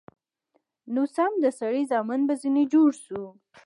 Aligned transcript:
نو 0.93 1.01
سم 1.15 1.31
د 1.43 1.45
سړي 1.59 1.83
زامن 1.91 2.21
به 2.27 2.35
ځنې 2.41 2.63
جوړ 2.73 2.89
سو. 3.05 3.21